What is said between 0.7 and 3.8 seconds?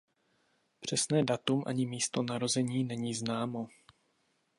Přesné datum ani místo narození není známo.